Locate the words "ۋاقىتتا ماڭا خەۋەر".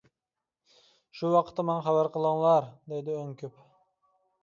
1.35-2.11